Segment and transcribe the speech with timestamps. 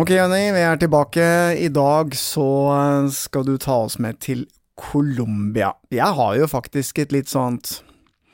[0.00, 1.24] Ok, Jenny, vi er tilbake.
[1.60, 2.44] I dag så
[3.12, 4.46] skal du ta oss med til
[4.80, 5.74] Colombia.
[5.92, 7.82] Jeg har jo faktisk et litt sånt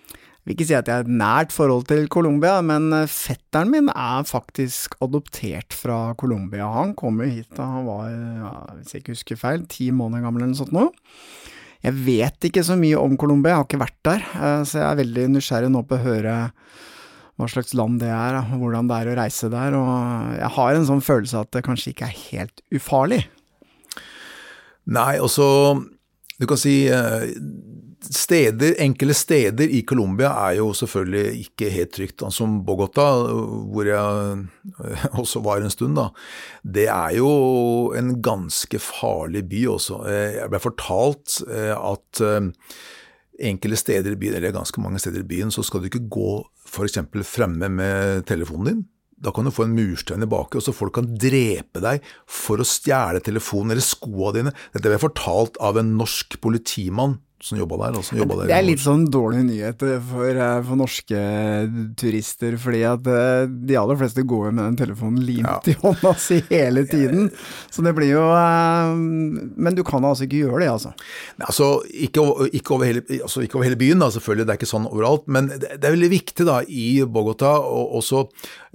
[0.06, 3.90] jeg vil ikke si at jeg har et nært forhold til Colombia, men fetteren min
[3.90, 6.68] er faktisk adoptert fra Colombia.
[6.70, 10.22] Han kom jo hit da han var, ja, hvis jeg ikke husker feil, ti måneder
[10.22, 10.86] gammel eller noe sånt nå.
[11.82, 14.86] Jeg vet ikke så mye om Colombia, jeg har ikke vært der, eh, så jeg
[14.86, 16.36] er veldig nysgjerrig nå på å høre
[17.36, 20.86] hva slags land det er, hvordan det er å reise der, og jeg har en
[20.88, 23.26] sånn følelse at det kanskje ikke er helt ufarlig.
[24.86, 25.82] Nei, altså
[26.36, 27.30] Du kan si eh,
[28.06, 32.20] steder, Enkle steder i Colombia er jo selvfølgelig ikke helt trygt.
[32.20, 33.06] Som altså, Bogotá,
[33.72, 34.44] hvor jeg
[34.84, 36.10] eh, også var en stund, da.
[36.62, 37.30] Det er jo
[37.96, 40.02] en ganske farlig by også.
[40.12, 42.22] Eh, jeg ble fortalt at
[43.36, 46.36] enkelte steder i byen, eller ganske mange steder i byen, så skal du ikke gå
[46.66, 47.00] f.eks.
[47.26, 48.84] fremme med telefonen din.
[49.16, 52.60] Da kan du få en murstein i baket, og så folk kan drepe deg for
[52.60, 54.52] å stjele telefonen eller skoene dine.
[54.74, 58.02] Dette ble fortalt av en norsk politimann som jobba der.
[58.02, 61.20] Som der det er litt sånn dårlig nyhet for, eh, for, norske
[62.00, 65.72] turister, fordi at eh, de aller fleste går med den telefonen limt ja.
[65.72, 67.28] i hånda si hele tiden.
[67.70, 70.94] Så det blir jo eh, Men du kan altså ikke gjøre det, altså?
[71.36, 74.60] Nei, altså, ikke, ikke, over hele, altså, ikke, over hele, byen, da, selvfølgelig, det er
[74.62, 75.28] ikke sånn overalt.
[75.28, 78.24] Men det, det er veldig viktig da, i Bogotá å også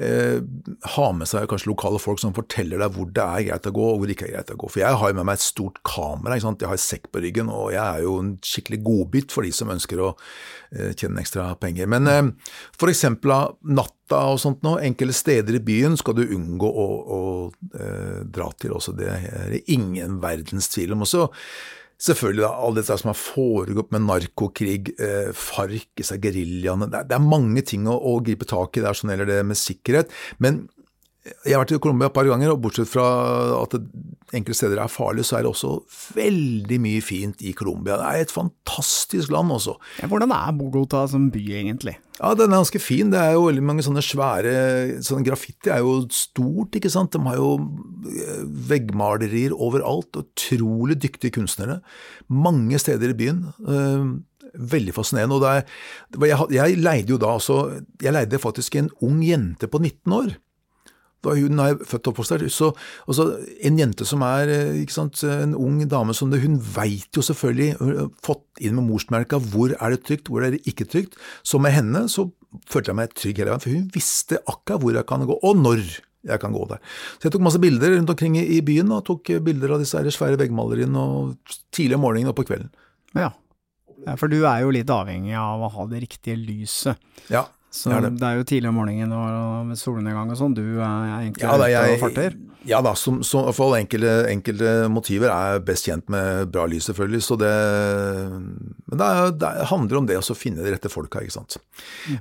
[0.01, 0.37] eh,
[0.95, 3.89] ha med seg kanskje lokale folk som forteller deg hvor det er greit å gå,
[3.89, 4.69] og hvor det ikke er greit å gå.
[4.71, 6.65] For jeg har jo med meg et stort kamera, ikke sant?
[6.65, 9.71] jeg har sekk på ryggen, og jeg er jo en skikkelig godbit for de som
[9.73, 11.89] ønsker å eh, tjene ekstra penger.
[11.91, 12.21] Men eh,
[12.77, 13.05] f.eks.
[13.17, 16.87] natta og sånt nå, enkelte steder i byen skal du unngå å,
[17.17, 17.21] å
[17.75, 18.95] eh, dra til også.
[18.97, 21.07] Det er det ingen verdens tvil om.
[21.07, 21.29] Også
[22.01, 27.31] selvfølgelig da, alt dette som har foregått med narkokrig, eh, FARC, geriljaene det, det, er
[27.33, 30.13] mange ting å, å gripe tak i der som gjelder det med sikkerhet.
[30.41, 30.65] Men
[31.21, 33.03] jeg har vært i Colombia et par ganger, og bortsett fra
[33.59, 33.81] at det
[34.33, 35.75] enkelte steder er farlig, så er det også
[36.15, 37.99] veldig mye fint i Colombia.
[37.99, 39.75] Det er et fantastisk land også.
[40.01, 41.95] Ja, hvordan er Bogotá som by, egentlig?
[42.17, 43.13] Ja, Den er ganske fin.
[43.13, 44.55] Det er jo veldig mange sånne svære
[45.05, 47.13] sånne Graffiti er jo stort, ikke sant.
[47.13, 47.53] De har jo
[48.09, 48.43] eh,
[48.73, 50.17] veggmalerier overalt.
[50.25, 51.83] Utrolig dyktige kunstnere.
[52.33, 53.45] Mange steder i byen.
[53.61, 54.11] Eh,
[54.57, 55.37] veldig fascinerende.
[55.37, 55.67] og er,
[56.25, 60.33] jeg, jeg leide jo da også Jeg leide faktisk en ung jente på 19 år
[61.25, 62.45] da hun er født og oppvokst der.
[62.51, 62.71] Så,
[63.13, 63.27] så,
[63.67, 67.75] en jente som er eh, sant, en ung dame som det, hun veit jo selvfølgelig,
[67.79, 71.19] hun har fått inn med morsmelka hvor er det trygt, hvor er det ikke trygt.
[71.43, 72.29] Så med henne så
[72.69, 75.61] følte jeg meg trygg hele veien, for hun visste akkurat hvor jeg kan gå, og
[75.61, 75.85] når
[76.27, 76.81] jeg kan gå der.
[77.17, 80.37] Så jeg tok masse bilder rundt omkring i, byen, og tok bilder av disse svære
[80.41, 82.69] veggmaleriene og tidlig om morgenen og på kvelden.
[84.05, 87.01] Ja, for du er jo litt avhengig av å ha det riktige lyset.
[87.33, 87.45] Ja.
[87.71, 88.15] Så det er, det.
[88.19, 91.53] det er, jo tidlig om morgenen og med solnedgang og sånn, du er egentlig ja,
[91.55, 92.35] da, jeg, og farter?
[92.67, 97.23] Ja da, som, som, for enkelte, enkelte, motiver er best kjent med bra lys, selvfølgelig.
[97.25, 97.53] Så det,
[98.91, 99.09] men det,
[99.41, 101.57] det handler om det å finne de rette folka, ikke sant.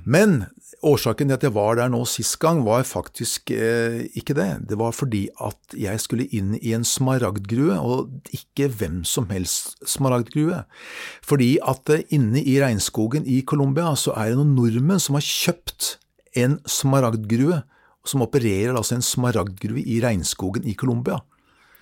[0.07, 0.45] Men
[0.81, 4.47] Årsaken til at jeg var der nå sist gang, var faktisk eh, ikke det.
[4.71, 9.75] Det var fordi at jeg skulle inn i en smaragdgrue, og ikke hvem som helst
[9.85, 10.63] smaragdgrue.
[11.21, 15.27] Fordi at eh, inne i regnskogen i Colombia så er det noen nordmenn som har
[15.41, 15.95] kjøpt
[16.41, 17.61] en smaragdgrue,
[18.07, 21.19] som opererer altså en smaragdgrue i regnskogen i Colombia.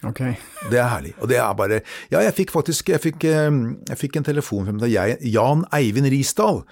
[0.04, 0.38] Okay.
[0.72, 1.14] Det er herlig.
[1.20, 1.82] Og det er bare
[2.12, 3.52] Ja, jeg fikk faktisk jeg fikk, eh,
[3.90, 6.64] jeg fikk en telefon fra Jan Eivind Risdal.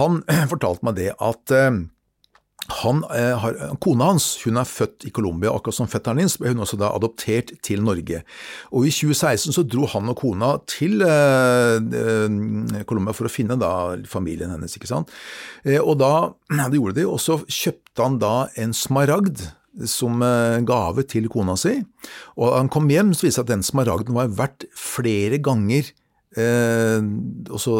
[0.00, 0.22] Han
[0.52, 1.82] fortalte meg det at eh,
[2.68, 6.52] han, eh, har, kona hans hun er født i Colombia, akkurat som fetteren din, ble
[6.52, 8.22] hun også da adoptert til Norge.
[8.70, 13.72] Og I 2016 så dro han og kona til eh, Colombia for å finne da
[14.08, 14.76] familien hennes.
[14.78, 15.10] ikke sant?
[15.66, 16.30] Eh, og da
[16.70, 19.48] det gjorde de, og så kjøpte han da en smaragd
[19.88, 21.78] som eh, gave til kona si.
[22.38, 25.90] Og han kom hjem, så viste det seg at den smaragden var verdt flere ganger
[26.32, 27.02] Eh,
[27.52, 27.74] også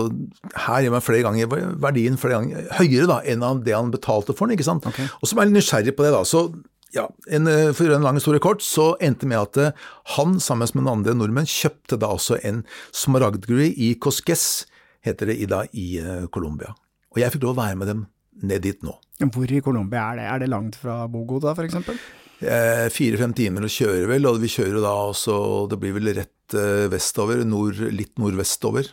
[0.66, 1.48] her gir man flere ganger
[1.80, 4.58] verdien flere ganger høyere da, enn det han betalte for den.
[4.58, 4.86] ikke sant?
[4.88, 5.08] Okay.
[5.20, 6.12] Og så er jeg nysgjerrig på det.
[6.12, 6.46] da, så
[6.92, 9.84] ja, en, eh, For å gjøre en lang historie kort, så endte med at eh,
[10.18, 12.62] han sammen med noen andre nordmenn kjøpte da også en
[12.92, 14.66] smaragdgruve i Cosques,
[15.02, 16.76] heter det i, da, i uh, Colombia.
[17.10, 18.04] Og jeg fikk lov å være med dem
[18.46, 18.92] ned dit nå.
[19.32, 20.26] Hvor i Colombia er det?
[20.30, 21.74] Er det langt fra Bogota f.eks.?
[22.42, 25.34] Eh, Fire-fem timer å kjøre vel, og vi kjører da også
[25.70, 28.90] Det blir vel rett eh, vestover, nord, litt nordvestover,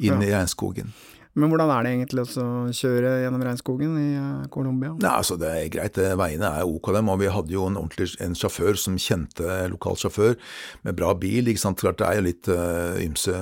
[0.00, 0.26] inn Ja.
[0.26, 0.92] i regnskogen.
[1.38, 4.90] Men hvordan er det egentlig å kjøre gjennom regnskogen i eh, Colombia?
[4.98, 7.08] Nei, altså Det er greit, veiene er ok dem.
[7.08, 10.34] Og vi hadde jo en ordentlig en sjåfør som kjente lokal sjåfør
[10.82, 11.46] med bra bil.
[11.46, 11.78] ikke sant?
[11.78, 13.34] Klart Det er jo litt uh, ymse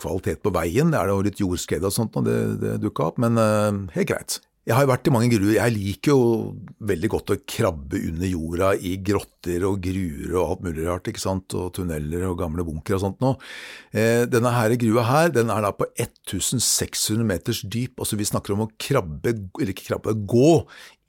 [0.00, 0.90] kvalitet på veien.
[0.90, 4.08] Det er jo litt jordskred og sånt når det, det dukka opp, men uh, helt
[4.08, 4.40] greit.
[4.68, 5.54] Jeg har jo vært i mange gruer.
[5.54, 6.24] Jeg liker jo
[6.90, 11.22] veldig godt å krabbe under jorda i grotter og gruer og alt mulig rart, ikke
[11.22, 13.38] sant, og tunneler og gamle bunker og sånt noe.
[13.96, 17.96] Eh, denne her grua her, den er da på 1600 meters dyp.
[17.96, 20.52] Altså vi snakker om å krabbe, eller ikke krabbe, gå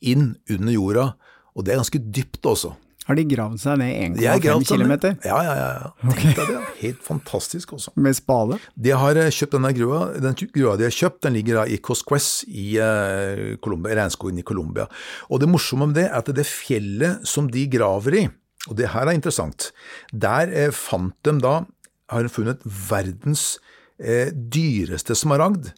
[0.08, 1.10] inn under jorda,
[1.52, 2.72] og det er ganske dypt også.
[3.10, 4.94] Har de gravd seg ned 1,5 gravd sånn, km
[5.26, 5.92] Ja, ja, ja.
[6.06, 6.30] Okay.
[6.30, 6.60] Tenk deg det.
[6.84, 7.96] Helt fantastisk også.
[7.98, 8.60] med spade?
[8.78, 10.04] De har eh, kjøpt denne grua.
[10.22, 14.46] Den grua de har kjøpt, den ligger da i Cosquez i uh, Colombia, regnskogen i
[14.46, 14.86] Colombia.
[15.34, 18.28] Og det morsomme med det er at det fjellet som de graver i,
[18.68, 19.72] og det her er interessant,
[20.12, 21.62] der eh, fant de da,
[22.10, 23.58] har de funnet verdens
[23.98, 25.72] eh, dyreste smaragd.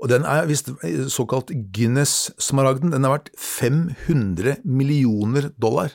[0.00, 2.92] Og den er visst eh, såkalt Guinness-smaragden.
[2.94, 5.94] Den er verdt 500 millioner dollar.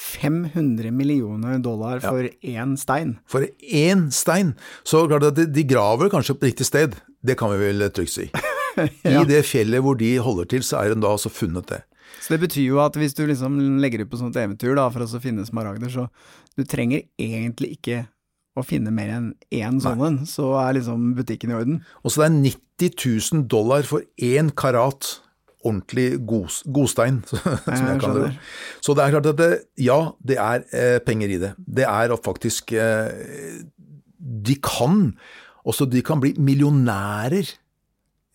[0.00, 3.18] 500 millioner dollar for én stein.
[3.28, 4.54] For én stein!
[4.84, 8.14] Så klart at de, de graver kanskje på riktig sted, det kan vi vel trygt
[8.14, 8.30] si.
[9.12, 11.82] I det fjellet hvor de holder til, så er de da altså funnet det.
[12.20, 15.04] Så det betyr jo at hvis du liksom legger ut på sånt eventyr da, for
[15.04, 16.08] å finne smaragder, så
[16.56, 18.04] du trenger egentlig ikke
[18.58, 21.80] å finne mer enn én sånn en, så er liksom butikken i orden.
[22.02, 22.96] Og så det er 90
[23.36, 25.20] 000 dollar for én karat
[25.64, 28.32] ordentlig god, godstein, som jeg kaller det.
[28.80, 31.52] Så det er klart at det, ja, det er eh, penger i det.
[31.60, 33.60] Det er at faktisk eh,
[34.20, 35.12] De kan
[35.68, 37.50] også de kan bli millionærer.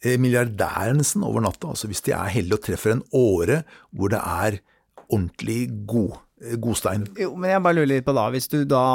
[0.06, 3.64] Eh, milliardærer nesten over natta, altså hvis de er heldige og treffer en åre
[3.96, 4.60] hvor det er
[5.08, 7.08] ordentlig god, eh, godstein.
[7.18, 8.86] Jo, men jeg bare lurer litt på da, hvis du da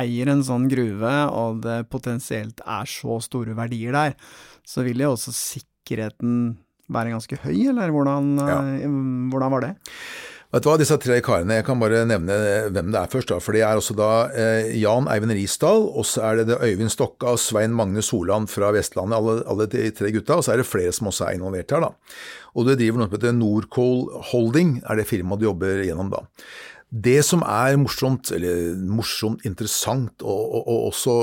[0.00, 4.16] eier en sånn gruve, og det potensielt er så store verdier der,
[4.66, 6.56] så vil jo også sikkerheten
[6.92, 8.62] være ganske høy, eller hvordan, ja.
[9.32, 9.74] hvordan var det?
[10.54, 12.34] Vet du hva, disse tre karene, jeg kan bare nevne
[12.70, 13.40] hvem det er først, da.
[13.42, 16.92] For det er også da eh, Jan Eivind Risdal, og så er det, det Øyvind
[16.94, 20.38] Stokka og Svein Magne Soland fra Vestlandet, alle, alle de tre gutta.
[20.38, 22.22] Og så er det flere som også er involvert her, da.
[22.54, 26.22] Og det driver noe som heter Norcoal Holding, er det firmaet du jobber gjennom da.
[26.86, 31.18] Det som er morsomt, eller morsomt interessant, og, og, og også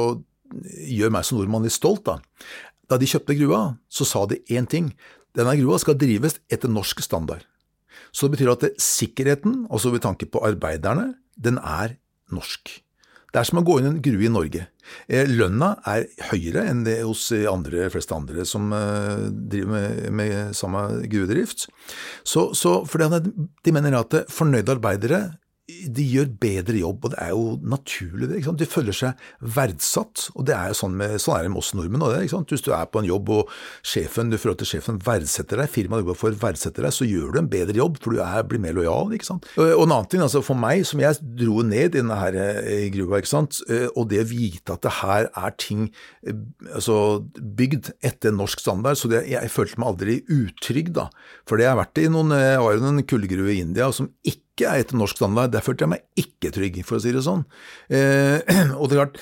[0.94, 2.20] gjør meg som nordmann litt stolt, da.
[2.92, 4.92] Da de kjøpte grua, så sa de én ting.
[5.34, 7.46] Denne grua skal drives etter norsk standard.
[8.14, 11.98] Så det betyr at det, sikkerheten, altså ved tanke på arbeiderne, den er
[12.34, 12.70] norsk.
[13.34, 14.68] Det er som å gå inn i en grue i Norge.
[15.10, 20.58] Eh, Lønna er høyere enn det hos andre, fleste andre som eh, driver med, med
[20.58, 21.66] samme gruvedrift.
[22.22, 25.24] Så, så for de mener at fornøyde arbeidere
[25.90, 28.40] de gjør bedre jobb, og det er jo naturlig det.
[28.40, 28.62] ikke sant?
[28.62, 29.26] De føler seg
[29.58, 32.06] verdsatt, og det er jo sånn, med, sånn er det med oss nordmenn.
[32.08, 32.56] Også, ikke sant?
[32.56, 33.52] Hvis du er på en jobb og
[33.82, 37.36] sjefen, du føler at sjefen verdsetter deg, firmaet du jobber for verdsetter deg, så gjør
[37.36, 39.12] du en bedre jobb, for du er, blir mer lojal.
[39.18, 39.50] ikke sant?
[39.58, 42.40] Og, og en annen ting, altså for meg, som jeg dro ned i denne her
[42.40, 45.88] eh, gruva, ikke sant, Eh, og det å vite at det her er ting
[46.26, 46.38] eh,
[46.74, 46.98] altså,
[47.34, 51.10] bygd etter norsk standard, så det, jeg følte meg aldri utrygg, da.
[51.50, 54.43] For det har vært i noen, jeg var i noen kullgruver i India som ikke
[54.54, 57.24] ikke er etter norsk standard, der følte jeg meg ikke trygg, for å si det
[57.26, 57.42] sånn.
[57.90, 58.40] Eh,
[58.80, 59.20] og det er klart,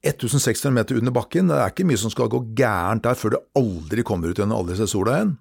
[0.00, 3.42] 1600 meter under bakken, det er ikke mye som skal gå gærent der før det
[3.60, 5.34] aldri kommer ut igjen og aldri ser sola igjen.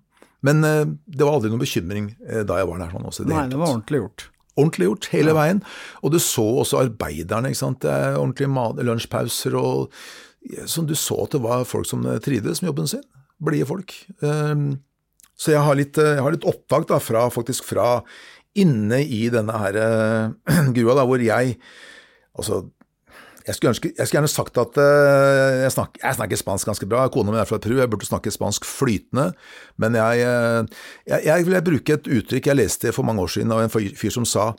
[0.44, 2.92] Men eh, det var aldri noen bekymring eh, da jeg var der.
[2.92, 3.28] sånn også.
[3.28, 4.28] det Nei, det var ordentlig gjort.
[4.60, 5.64] Ordentlig gjort hele veien.
[6.04, 7.52] Og du så også arbeiderne.
[7.52, 7.80] ikke sant?
[7.86, 9.96] Det er ordentlige lunsjpauser og
[10.72, 13.04] som Du så at det var folk som trivdes med jobben sin.
[13.44, 13.92] Blide folk.
[14.24, 14.78] Um,
[15.40, 18.02] så jeg har litt, eh, jeg har litt oppvakt da, fra, faktisk fra
[18.62, 21.56] inne i denne her eh, grua, da, hvor jeg
[22.40, 22.62] Altså,
[23.48, 26.88] jeg skulle, ønske, jeg skulle gjerne sagt at eh, jeg, snakker, jeg snakker spansk ganske
[26.92, 27.08] bra.
[27.12, 29.32] Kona mi er fra Peru, jeg burde snakke spansk flytende.
[29.82, 33.52] Men jeg, eh, jeg, jeg vil bruke et uttrykk jeg leste for mange år siden
[33.56, 34.52] av en fyr som sa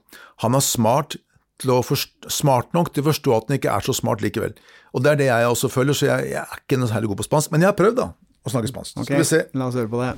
[0.44, 1.16] han er smart,
[1.60, 4.54] til å forst- smart nok til å forstå at han ikke er så smart likevel.
[4.96, 7.20] Og Det er det jeg også føler, så jeg, jeg er ikke noe særlig god
[7.20, 7.52] på spansk.
[7.52, 8.96] Men jeg har prøvd da, å snakke spansk.
[8.96, 9.42] Ok, Skal vi se.
[9.60, 10.14] La oss høre på det.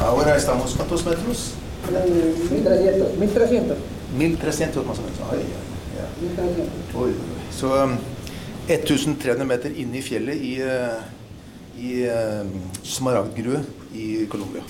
[0.00, 1.50] Ahora estamos, ¿cuántos metros?
[1.90, 3.76] 1300, 1300.
[4.18, 5.18] 1300 más o menos.
[5.30, 5.60] Ay, ja,
[6.00, 6.06] ja.
[6.20, 7.02] 1300.
[7.02, 7.12] Oi.
[7.52, 7.96] Så um,
[8.68, 12.46] 1300 meter inne i fjellet i, uh, i uh,
[12.84, 13.62] Smaragdgrue
[13.94, 14.62] i Colombia.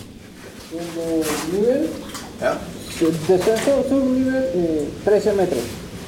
[2.41, 2.53] Ja.
[3.01, 5.65] eh, descenso subnivel, eh, 13 metros.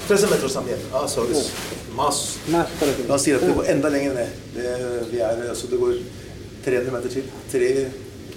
[0.08, 0.78] 13 meter también.
[0.92, 1.52] Ah, så es
[1.96, 2.38] más.
[2.48, 3.14] Más, por ejemplo.
[3.14, 4.28] Han sier at det går enda lenger ned.
[4.54, 5.94] Det, vi er, altså det går
[6.64, 7.22] 300 meter til.
[7.52, 7.86] 3,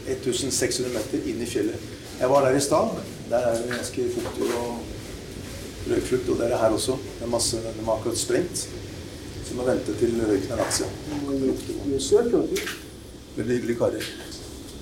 [0.07, 1.75] 1600 meter inn i fjellet.
[2.23, 2.87] Jeg var der i stad.
[3.29, 4.77] Der er det ganske fuktig og
[5.89, 6.91] røykflukt, og det er det her også.
[7.19, 8.69] Det er masse, De har akkurat sprengt.
[9.45, 10.61] Så må vente til røyken er.
[10.63, 10.87] 18.
[13.35, 14.07] Veldig hyggelige karer.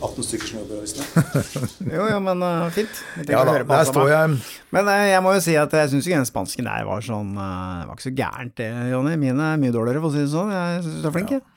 [0.02, 1.08] 18 stykker som jobber her visstnok.
[1.96, 3.02] Jo, jo, men uh, fint.
[3.26, 4.38] Ja da, høre på der står jeg.
[4.78, 7.34] Men uh, jeg må jo si at jeg syns ikke den spansken der var sånn
[7.38, 9.18] uh, Det var ikke så gærent det, Jonny.
[9.22, 10.54] Min er mye dårligere, for å si det sånn.
[10.54, 11.42] Jeg syns du er flink, jeg.
[11.42, 11.51] Vel,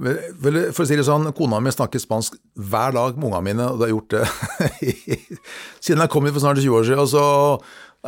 [0.00, 3.80] For å si det sånn, kona mi snakker spansk hver dag med ungene mine, og
[3.80, 5.00] det har gjort det
[5.84, 7.02] siden jeg kom hit for snart 20 år siden.
[7.04, 7.24] Og så,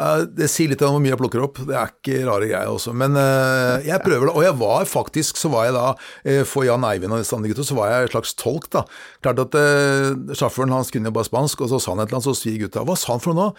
[0.00, 1.60] uh, det sier litt om hvor mye jeg plukker opp.
[1.68, 2.96] Det er ikke rare greier også.
[2.96, 4.34] Men uh, jeg prøver det.
[4.34, 7.52] Og jeg var faktisk, så var jeg da, uh, for Jan Eivind og disse andre
[7.52, 8.86] gutta, så var jeg en slags tolk, da.
[9.24, 9.58] Klart at
[10.40, 12.86] sjåføren hans kunne bare spansk, og så sa han et eller annet, så sier gutta
[12.88, 13.52] Hva sa han for noe?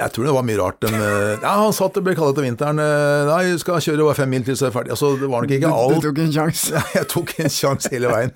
[0.00, 0.78] Jeg tror det var mye rart.
[0.80, 2.78] Den, eh, ja, han sa at det ble kaldt til vinteren.
[2.80, 4.92] eh, Nei, du skal kjøre bare fem mil til så er vi ferdig.
[4.94, 6.70] Altså, det var nok ikke alt du tok en sjanse.
[6.78, 8.32] ja, jeg tok en sjanse hele veien.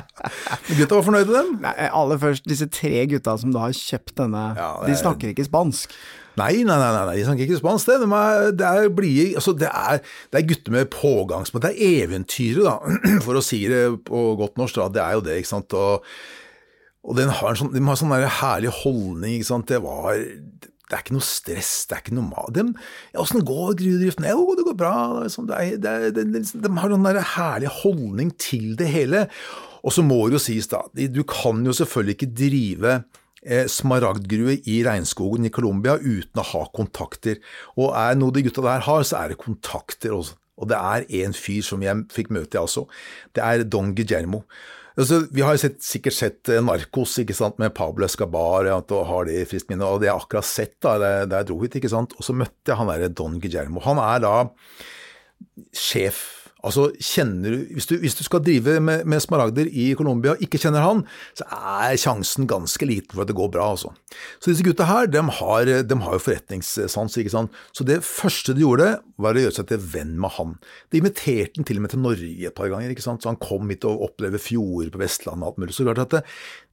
[0.68, 1.50] Men gutta var fornøyde, dem.
[1.66, 4.86] Nei, aller først, disse tre gutta som da har kjøpt denne, Ja, er...
[4.88, 5.92] de er- snakker ikke spansk.
[6.36, 7.88] Nei, nei, nei, nei, de snakker ikke spansk.
[7.92, 10.00] Det, de er, det er blie, altså, det, er,
[10.32, 11.64] det er gutter med pågangsmot.
[11.64, 12.74] Det er eventyret, da,
[13.24, 14.80] for å si det på godt norsk.
[14.80, 14.88] Da.
[14.96, 15.76] Det er jo det, ikke sant.
[15.76, 16.08] Og,
[17.04, 19.68] og den har en sånn, de har sånn herlig holdning, ikke sant.
[19.72, 20.16] Det var
[20.86, 22.58] det er ikke noe stress, det er ikke noe mat.
[23.18, 24.28] Åssen går gruvedriften?
[24.30, 24.94] Jo, det går bra.
[25.24, 29.24] Liksom, det er, det er, de har en herlig holdning til det hele.
[29.82, 32.94] Og så må det jo sies, da, du kan jo selvfølgelig ikke drive
[33.42, 37.42] eh, smaragdgrue i regnskogen i Colombia uten å ha kontakter.
[37.74, 40.38] Og er noe de gutta der har, så er det kontakter også.
[40.56, 42.86] Og det er en fyr som jeg fikk møte, jeg også.
[43.36, 44.46] Det er Don Guillermo.
[44.96, 49.06] Altså, vi har sett, sikkert sett eh, Narkos ikke sant, med Pablo Escabar ja, og
[49.10, 51.74] har det i friskt minne, og det jeg akkurat sett da jeg- jeg dro hit.
[51.76, 53.80] ikke sant, Og så møtte jeg han derre Don Guillermo.
[53.84, 54.48] Han er da
[55.76, 56.45] sjef.
[56.64, 60.58] Altså, kjenner hvis, du hvis du skal drive med, med smaragder i Colombia og ikke
[60.62, 61.02] kjenner han,
[61.36, 63.92] så er sjansen ganske liten for at det går bra, altså.
[64.40, 67.60] Så disse gutta her, de har, de har jo forretningssans, ikke sant.
[67.76, 68.88] Så det første de gjorde,
[69.20, 70.56] var å gjøre seg til venn med han.
[70.92, 73.22] De inviterte han til og med til Norge et par ganger, ikke sant.
[73.22, 75.76] Så han kom hit og opplevde fjorder på Vestlandet og alt mulig.
[75.76, 76.24] Så klart at det,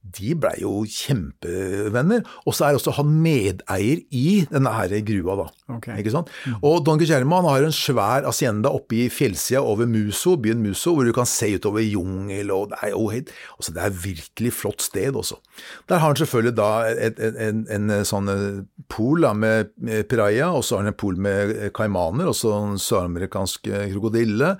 [0.04, 2.24] de blei jo kjempevenner.
[2.44, 5.46] Og så er også han medeier i denne her grua, da.
[5.76, 5.98] Okay.
[6.02, 6.30] Ikke sant?
[6.60, 10.94] Og Don Guillermo han har en svær hacienda oppe i fjellsida over Muso, byen Muso,
[10.94, 14.52] hvor du kan se utover jungel, og det er jo helt altså Det er virkelig
[14.52, 15.40] flott sted også.
[15.88, 20.34] Der har han selvfølgelig da et, et, en, en, sånn eh, pool da, med, piraya,
[20.34, 24.54] piraja, og så har han en pool med kaimaner, og så en søramerikansk eh, krokodille.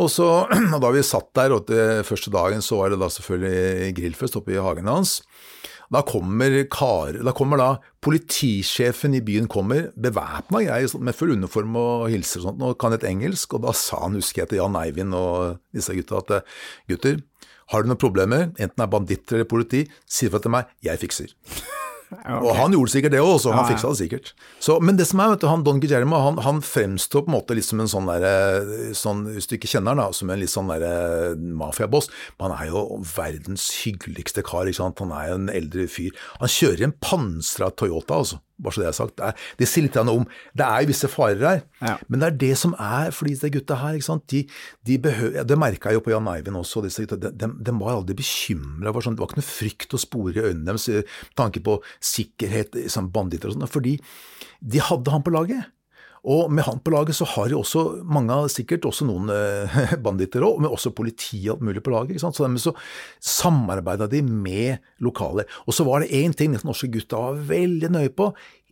[0.00, 0.28] Og så,
[0.82, 4.56] da vi satt der, og til første dagen så var det da selvfølgelig grillfest oppe
[4.56, 5.20] i hagen hans.
[5.92, 7.68] Da kommer, kar, da kommer da
[8.02, 12.96] politisjefen i byen kommer, bevæpna sånn, med full uniform og hilser og sånt, og kan
[12.96, 16.50] et engelsk, og da sa han, husker jeg til Jan Eivind og disse gutta, at
[16.90, 17.20] gutter,
[17.72, 21.04] har du noen problemer, enten det er banditter eller politi, si fra til meg, jeg
[21.04, 21.36] fikser.
[22.12, 23.74] Og han gjorde sikkert det også, han Ja, ja.
[23.74, 24.32] fiksa det sikkert.
[24.62, 27.36] Så, men det som er, vet du, han Don Guillermo, han, han fremstår på en
[27.38, 30.38] måte litt som en sånn derre, sånn, hvis du ikke kjenner han da, som en
[30.42, 32.84] litt sånn derre mafiaboss, men han er jo
[33.16, 36.14] verdens hyggeligste kar, ikke sant, han er jo en eldre fyr.
[36.40, 39.16] Han kjører en pansra Toyota, altså, bare så det er sagt.
[39.18, 41.96] Det, er, det sier litt om, det er jo visse farer her, Ja.
[42.08, 44.44] men det er det som er, for disse gutta her, ikke sant, de,
[44.86, 47.74] de behøver, det merket jeg jo på Jan Eivind også, disse gutta, de, de, de
[47.80, 51.02] var aldri bekymret, sånn, det var ikke noe frykt å spore i øynene deres, eh,
[51.02, 53.98] med tanke på sikkerhet, sånn banditter og sånn, fordi
[54.64, 55.70] de hadde han på laget.
[56.24, 60.44] Og med han på laget så har jo også mange, sikkert også noen eh, banditter
[60.46, 62.14] òg, men også politi og alt mulig på laget.
[62.14, 62.38] ikke sant?
[62.38, 62.72] Så dermed så
[63.20, 65.44] samarbeida de med lokale.
[65.68, 68.30] Og så var det én ting disse norske gutta var veldig nøye på.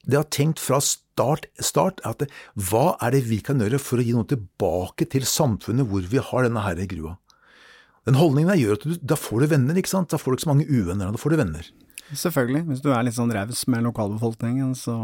[0.09, 2.25] De har tenkt fra start, start at
[2.57, 6.25] hva er det vi kan gjøre for å gi noe tilbake til samfunnet hvor vi
[6.25, 7.19] har denne herre grua.
[8.09, 10.11] Den holdningen der gjør at du, da får du venner, ikke sant?
[10.11, 11.69] Da får du ikke så mange uvenner, da får du venner.
[12.15, 12.67] Selvfølgelig.
[12.71, 14.97] Hvis du er litt sånn raus med lokalbefolkningen, så,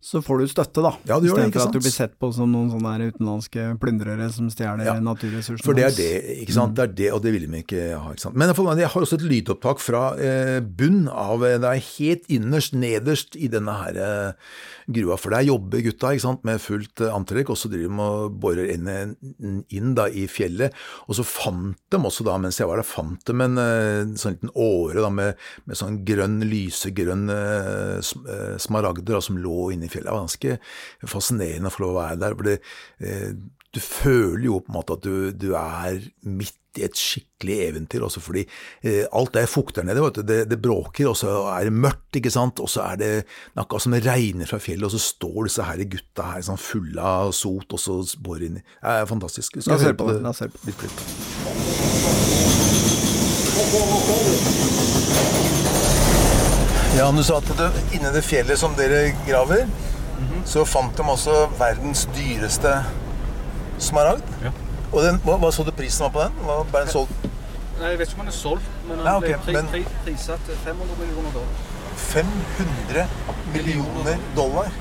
[0.00, 0.92] så får du støtte, da.
[1.08, 3.64] Ja, du gjør det, ikke Istedenfor at du blir sett på som noen sånne utenlandske
[3.82, 6.10] plyndrere som stjeler Ja, naturressursene For det er det,
[6.44, 6.76] ikke sant?
[6.78, 8.14] Det er det, og det vil vi ikke ha.
[8.14, 8.38] ikke sant?
[8.38, 12.76] Men jeg har også et lydopptak fra eh, bunn av eh, Det er helt innerst,
[12.78, 14.52] nederst i denne her eh,
[14.88, 15.18] grua.
[15.20, 18.38] For der jobber gutta ikke sant, med fullt eh, antrekk, og så driver de og
[18.40, 18.88] borer inn,
[19.74, 20.74] inn da i fjellet.
[21.08, 24.38] Og så fant de også da, mens jeg var der, fant de en eh, sånn
[24.38, 29.92] liten åre da, med, med sånn grønn, lysegrønn eh, eh, smaragder som lå inne i
[29.92, 30.08] fjellet.
[30.08, 32.38] Det var ganske fascinerende å få lov å være der.
[32.38, 32.58] for det,
[33.00, 33.30] eh,
[33.74, 38.02] du føler jo på en måte at du, du er midt i et skikkelig eventyr,
[38.06, 38.44] også fordi
[38.86, 40.24] eh, alt er fukt der nede, vet du.
[40.26, 43.12] Det, det bråker, og så er det mørkt, ikke sant, og så er det
[43.58, 47.02] noe som det regner fra fjellet, og så står disse her gutta her sånn fulle
[47.02, 49.48] av sot, og så borer inn i Det er fantastisk.
[49.58, 50.74] Skal La oss høre på det, la oss høre på det.
[56.98, 59.68] Ja, Du sa at det, inni det fjellet som dere graver,
[60.48, 62.72] så fant de også verdens dyreste
[63.78, 64.26] smaragd.
[64.42, 64.50] Ja.
[64.90, 66.40] Og den, hva, hva så du prisen var på den?
[66.42, 67.26] Hva, ble den solgt
[67.78, 69.36] Nei, Jeg vet ikke om den er solgt, men den Ja, okay.
[69.46, 70.16] ble pri, til
[70.64, 71.60] 500 millioner dollar.
[72.08, 73.06] 500
[73.54, 74.72] millioner dollar?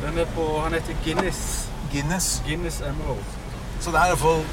[0.00, 1.68] Den er på, han heter Guinness.
[1.92, 2.42] Guinness.
[2.46, 3.24] Guinness Emerald.
[3.80, 4.44] Så det er i hvert fall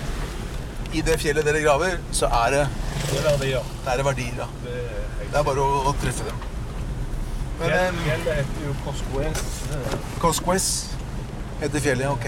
[0.92, 2.68] I det fjellet dere graver, så er det,
[3.08, 3.74] Det er verdier.
[3.86, 4.38] det er verdier.
[4.44, 4.50] ja.
[4.66, 6.51] Det er Det er bare å, å treffe dem.
[7.62, 9.44] Men Fjell- eh, Fjellet heter jo Cosquez.
[10.22, 10.68] Cosquez
[11.62, 12.26] heter fjellet, ok.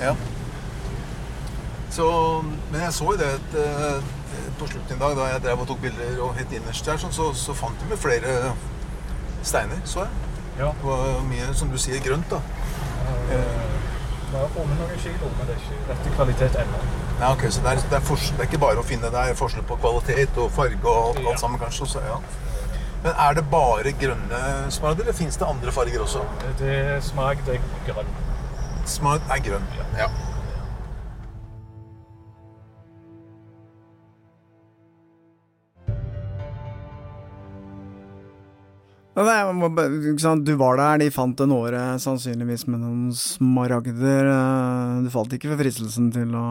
[0.00, 0.14] Ja.
[1.92, 2.06] Så,
[2.72, 4.02] men jeg så jo det at, eh,
[4.58, 7.32] på slutten i dag, da jeg drev og tok bilder og helt innerst der, så,
[7.36, 8.52] så fant jo flere
[9.44, 10.08] steiner, så jeg.
[10.58, 10.64] Ja.
[10.72, 12.40] Det var mye, som du sier, grønt, da.
[13.28, 16.78] Det er funnet noen kilo, men det er ikke rette kvalitet ennå.
[17.20, 19.36] Ja, okay, Så det er, det, er det er ikke bare å finne, det er
[19.36, 21.28] forskjell på kvalitet og farge og alt, Ja.
[21.34, 21.86] alt sammen, kanskje.
[21.92, 22.16] Så, ja.
[23.02, 26.20] Men er det bare grønne smaragder, eller fins det andre farger også?
[26.58, 28.12] Det er smak, det er grønn.
[28.86, 29.66] Smaragd er grønn.
[29.98, 30.06] Ja.
[30.06, 30.31] Men
[39.14, 44.30] du var der, de fant en åre sannsynligvis med noen smaragder.
[44.32, 46.46] eh, Du falt ikke for fristelsen til å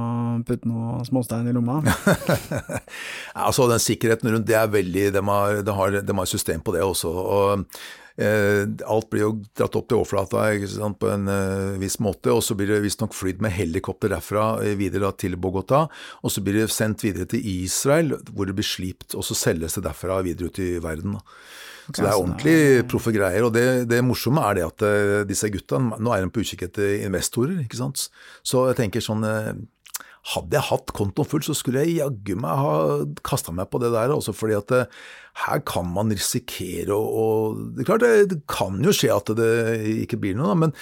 [0.45, 1.79] putte noe småstein i lomma?
[3.47, 6.75] Altså, den sikkerheten rundt det er veldig De har, de har, de har system på
[6.75, 7.09] det også.
[7.09, 7.65] og
[8.21, 12.43] eh, Alt blir jo dratt opp til overflata sant, på en eh, viss måte, og
[12.45, 15.87] så blir det visstnok flydd med helikopter derfra eh, videre da, til Bogotá.
[16.21, 19.79] Og så blir det sendt videre til Israel, hvor det blir slipt, og så selges
[19.79, 21.17] det derfra videre ut i verden.
[21.17, 21.25] Da.
[21.89, 22.55] Så det er ordentlig
[22.91, 23.47] proffe greier.
[23.47, 26.67] Og det, det morsomme er det at eh, disse gutta, nå er de på utkikk
[26.69, 28.07] etter investorer, ikke sant.
[28.45, 29.53] Så jeg tenker sånn eh,
[30.35, 32.73] hadde jeg hatt kontoen full, så skulle jeg jaggu meg ha
[33.25, 34.13] kasta meg på det der.
[34.13, 34.99] Også fordi at eh,
[35.47, 39.53] her kan man risikere å Det er klart, det, det kan jo skje at det
[40.03, 40.77] ikke blir noe, da, men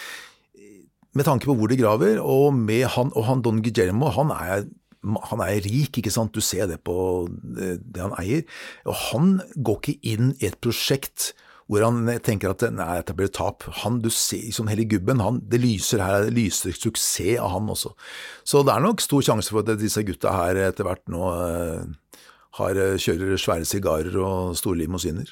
[1.18, 4.68] med tanke på hvor de graver, og med han, og han Don Guillermo, han er,
[5.02, 6.96] han er rik, ikke sant, du ser det på
[7.30, 8.44] det, han eier.
[8.90, 11.32] Og han går ikke inn i et prosjekt
[11.70, 13.62] hvor han tenker at nei, dette blir tap.
[13.84, 17.70] Han, du ser som hele gubben, han, det lyser her, det lyser suksess av han
[17.70, 17.94] også.
[18.42, 22.26] Så det er nok stor sjanse for at disse gutta her etter hvert nå eh,
[22.58, 25.30] har, kjører svære sigarer og store limousiner.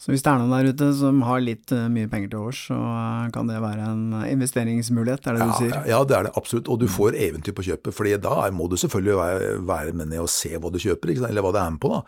[0.00, 2.60] Så hvis det er noen der ute som har litt eh, mye penger til års,
[2.70, 5.74] så eh, kan det være en investeringsmulighet, er det du sier?
[5.90, 6.70] ja, det er det absolutt.
[6.72, 10.22] Og du får eventyr på kjøpet, fordi da må du selvfølgelig være, være med ned
[10.24, 11.92] og se hva du kjøper, eller hva det er med på.
[11.92, 12.00] Da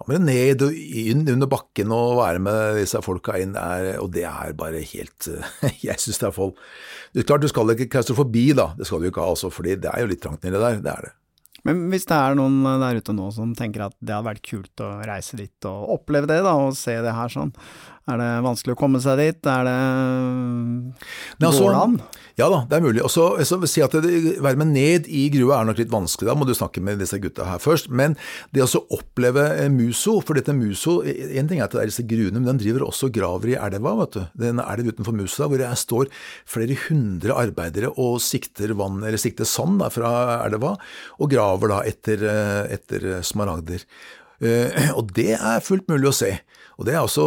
[0.00, 3.92] Da må du ned og inn under bakken og være med disse folka inn der,
[4.02, 5.30] og det er bare helt
[5.86, 6.58] Jeg syns det er folk
[7.14, 9.78] Det er klart du skal ikke klaustrofobi, da, det skal du ikke ha, altså, fordi
[9.80, 11.14] det er jo litt trangt nedi der, det er det.
[11.66, 14.46] Men hvis det er noen eh, der ute nå som tenker at det hadde vært
[14.46, 17.52] kult å reise dit og oppleve det, da, og se det her sånn,
[18.06, 19.48] er det vanskelig å komme seg dit?
[19.50, 19.78] Er det
[21.40, 21.96] Går altså- det an?
[22.36, 23.02] Ja da, det er mulig.
[23.02, 26.28] Og så så si at det, være med ned i grua er nok litt vanskelig,
[26.28, 27.88] da må du snakke med disse gutta her først.
[27.88, 28.16] Men
[28.52, 31.90] det å så oppleve eh, Muso, for dette Muso En ting er at det er
[31.90, 34.22] disse gruene, men den driver også og graver i elva, vet du.
[34.36, 36.12] Den elv utenfor Muso der, hvor det står
[36.46, 40.76] flere hundre arbeidere og sikter vann, eller sikter sand da, fra elva,
[41.18, 43.82] og graver da etter, eh, etter smaragder.
[44.40, 46.32] Eh, og det er fullt mulig å se.
[46.76, 47.26] Og det er også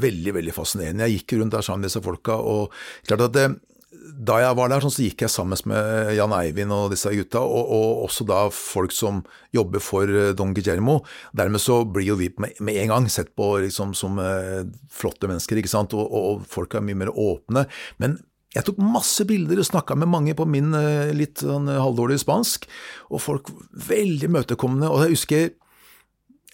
[0.00, 1.06] veldig, veldig fascinerende.
[1.06, 2.72] Jeg gikk rundt der sammen med disse folka, og
[3.08, 3.48] klart at det,
[4.16, 7.72] da jeg var der, så gikk jeg sammen med Jan Eivind og disse gutta, og,
[7.76, 9.22] og også da folk som
[9.56, 11.00] jobber for eh, Don Guillermo.
[11.36, 15.60] Dermed så blir jo vi med, en gang sett på liksom, som eh, flotte mennesker,
[15.60, 17.66] ikke sant, og, og, og folk er mye mer åpne.
[18.02, 18.18] Men
[18.56, 22.64] jeg tok masse bilder og snakka med mange på min eh, litt sånn halvdårlige spansk,
[23.12, 23.52] og folk
[23.90, 24.88] veldig møtekommende.
[24.88, 25.48] Og jeg husker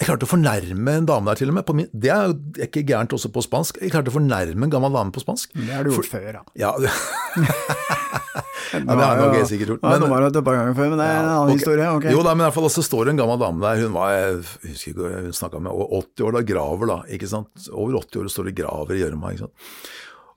[0.01, 1.65] jeg klarte å fornærme en dame der til og med.
[1.69, 3.79] På min, det er jo ikke gærent også på spansk.
[3.85, 5.53] Jeg klarte å fornærme en gammel dame på spansk.
[5.55, 6.43] Det har du gjort før, ja.
[6.59, 6.91] Ja, det,
[8.73, 9.85] ja, det har jeg nok helt sikkert gjort.
[9.85, 11.61] Men, Men, det var et par ganger før, men det er en annen okay.
[11.61, 11.91] historie.
[12.01, 12.15] Okay.
[12.17, 13.85] Jo da, men i hvert fall så står det en gammel dame der.
[13.85, 14.35] Hun var jeg
[14.73, 16.99] husker ikke, hun snakka med over 80 år, da, graver da.
[17.19, 17.69] ikke sant?
[17.71, 19.35] Over 80 år står det graver i gjørma.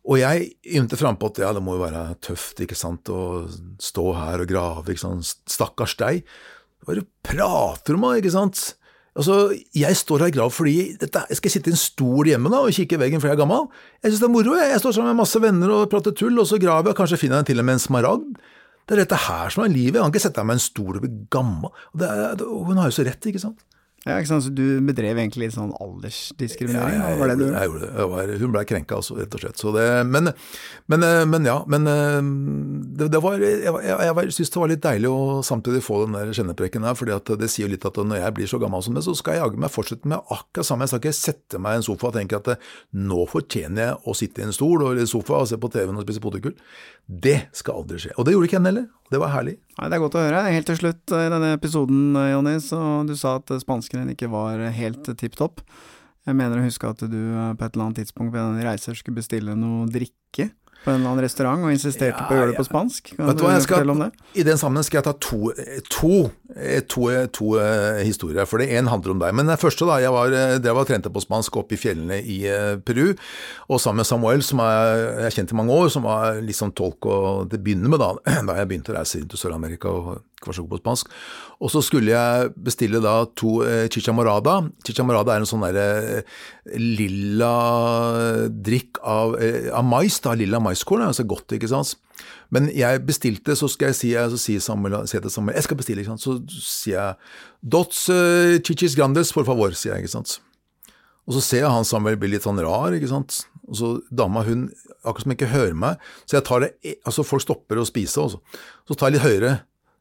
[0.06, 3.48] Og jeg ymte frampå at ja, det må jo være tøft ikke sant, å
[3.82, 4.90] stå her og grave.
[4.92, 5.38] ikke sant?
[5.50, 6.26] Stakkars deg.
[6.84, 8.18] Hva er det du prater om, da?
[8.20, 8.76] ikke sant?
[9.16, 12.52] Altså, Jeg står her i grav fordi dette, jeg skal sitte i en stol hjemme
[12.52, 13.70] da, og kikke i veggen fordi jeg er gammel.
[14.04, 14.58] Jeg syns det er moro.
[14.60, 17.22] Jeg, jeg står sammen med masse venner og prater tull, og så graver jeg, kanskje
[17.22, 18.28] finner jeg til og med en smaragd.
[18.86, 19.98] Det er dette her som er livet.
[19.98, 21.72] Jeg kan ikke sette meg i en stol og bli gammel.
[21.96, 23.64] Og er, og hun har jo så rett, ikke sant?
[24.06, 27.00] Ja, ikke sant, Så du bedrev egentlig litt sånn aldersdiskriminering?
[27.00, 27.46] Ja, jeg, var det du?
[27.50, 27.88] jeg gjorde det.
[27.98, 29.58] Jeg var, hun ble krenka, altså, rett og slett.
[29.58, 30.30] Så det, men,
[30.94, 31.56] men, eh, men ja.
[31.74, 32.20] Men eh,
[33.02, 36.20] det, det var, jeg, jeg, jeg syns det var litt deilig å samtidig få den
[36.20, 39.00] der kjennepreken her, fordi det sier jo litt at når jeg blir så gammel som
[39.00, 40.86] det, så skal jeg jaggu meg fortsette med akkurat samme.
[40.86, 42.72] Jeg skal ikke sette meg i en sofa og tenke at eh,
[43.10, 45.98] nå fortjener jeg å sitte i en stol og i sofa og se på TV-en
[45.98, 46.54] og spise potetgull.
[47.06, 48.14] Det skal aldri skje.
[48.18, 48.86] Og det gjorde ikke henne heller.
[49.14, 49.60] Det var herlig.
[49.78, 50.46] Nei, Det er godt å høre.
[50.50, 54.64] Helt til slutt i denne episoden, Jonny, så du sa at spansken din ikke var
[54.74, 55.62] helt tipp topp.
[56.26, 58.98] Jeg mener å huske at du eh, på et eller annet tidspunkt ved en reiser
[58.98, 60.50] skulle bestille noe drikke
[60.84, 63.14] på en eller annen restaurant, og insisterte Ja, på å gjøre det på spansk.
[63.16, 64.12] Kan du hva, skal- om det?
[64.36, 65.40] I den sammenheng skal jeg ta to,
[65.90, 66.12] to,
[66.92, 68.46] to, to eh, historier.
[68.46, 69.34] For det én handler om deg.
[69.34, 69.98] Men den første, da.
[70.04, 73.16] Jeg var, eh, drev og trente på spansk oppe i fjellene i eh, Peru.
[73.70, 76.76] Og sammen med Samuel, som jeg har kjent i mange år, som var litt sånn
[76.78, 78.14] tolk og til å begynne med, da,
[78.50, 81.12] da jeg begynte å reise rundt til Sør-Amerika og god på spansk.
[81.62, 84.62] Og så skulle jeg bestille da to eh, chicha morada.
[84.86, 85.88] Chicha morada er en sånn derre
[86.20, 87.54] eh, lilla
[88.50, 91.06] drikk av, eh, av mais, da, lilla maiskorn.
[91.06, 91.96] Det er så godt, ikke sant.
[92.54, 95.80] Men jeg bestilte, så skal jeg si, så sier Samuel, sier til Samuel, jeg skal
[95.80, 96.26] bestille, ikke sant.
[96.26, 100.40] Så sier jeg Dots eh, chichis grandes, por favor, sier jeg, ikke sant.
[101.26, 103.44] Og så ser jeg han Samuel blir litt sånn rar, ikke sant.
[103.66, 104.68] Og så dama, hun
[105.02, 108.36] akkurat som ikke hører meg, så jeg tar det Altså, folk stopper å spise, og
[108.36, 109.56] så, så tar jeg litt høyere.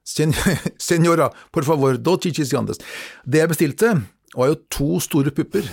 [0.05, 0.35] Sen,
[0.79, 2.79] senora, por favor, dos chichis grandes.
[3.25, 3.95] Det jeg bestilte,
[4.37, 5.69] var jo to store pupper.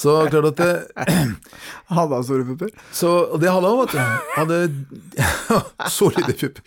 [0.00, 1.06] Så klart at det,
[1.92, 2.70] Hadde han store pupper?
[2.92, 3.10] så,
[3.40, 3.98] det hadde han, vet du.
[4.36, 4.60] Hadde
[5.96, 6.62] solide pupper.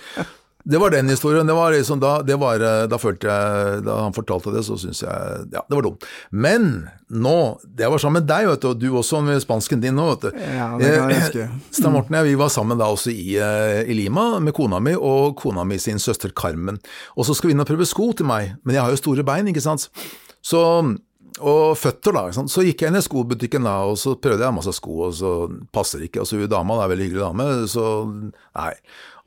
[0.68, 1.48] Det var den historien.
[1.48, 5.04] Det var liksom da, det var, da følte jeg Da han fortalte det, så syntes
[5.06, 6.04] jeg Ja, det var dumt.
[6.30, 9.96] Men nå Det var sammen med deg, vet du, og du også med spansken din
[9.98, 10.44] nå, vet du.
[10.44, 11.48] Ja, det kan jeg huske.
[11.80, 14.82] Stein Morten og jeg vi var sammen da også i, eh, i Lima med kona
[14.84, 16.82] mi og kona mi sin søster Carmen.
[17.16, 19.26] Og så skal vi inn og prøve sko til meg, men jeg har jo store
[19.28, 19.88] bein, ikke sant.
[20.44, 20.62] Så
[21.38, 22.46] og føtter, da.
[22.50, 25.34] Så gikk jeg inn i skobutikken da, og så prøvde jeg masse sko, og så
[25.74, 26.24] passer det ikke.
[26.24, 27.86] Og så hun dama, det er en veldig hyggelig dame, så
[28.58, 28.74] nei.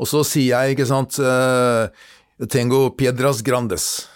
[0.00, 1.90] Og så sier jeg, ikke sant, eh,
[2.48, 4.06] tengo piedras grandes.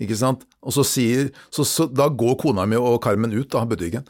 [0.00, 0.44] Ikke sant?
[0.62, 4.06] Og så sier Så, så da går kona mi og Carmen ut av butikken.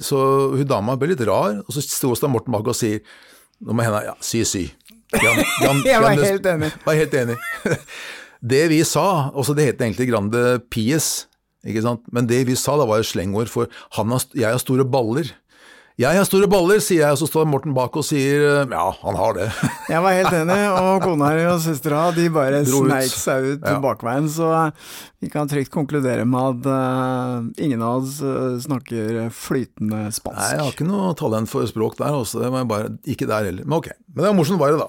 [0.00, 0.16] Så
[0.56, 3.02] hun dama ble litt rar, og så står Morten bak og sier
[3.62, 4.64] Nå må henda Ja, sy, sy.
[5.12, 6.70] Gran- gran- Jeg var helt enig.
[6.86, 7.36] var helt enig.
[8.42, 10.40] Det vi sa, også det heter egentlig Grande
[10.72, 11.26] Pies,
[11.62, 12.00] ikke sant?
[12.10, 13.68] men det vi sa da var et slengord for
[13.98, 15.28] han har, jeg har store baller.
[16.00, 19.18] Jeg har store baller, sier jeg, og så står Morten bak og sier ja, han
[19.18, 19.48] har det.
[19.92, 23.74] Jeg var helt enig, og kona og søstera de bare sneik seg ut Ja.
[23.82, 24.48] bakveien, så
[25.20, 30.40] vi kan trygt konkludere med at uh, ingen av oss eh, snakker flytende spansk.
[30.40, 33.50] Nei, jeg har ikke noe talent for språk der, også, det var bare, ikke der
[33.52, 33.68] heller.
[33.68, 34.88] Men ok, men det var morsomt var det da.